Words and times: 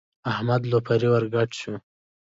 احمد 0.31 0.61
لو 0.71 0.79
پرې 0.87 1.07
ور 1.11 1.23
ګډ 1.33 1.49
شو. 1.59 1.73